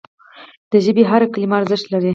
د 0.71 0.73
ژبي 0.85 1.03
هره 1.09 1.27
کلمه 1.33 1.55
ارزښت 1.59 1.85
لري. 1.93 2.09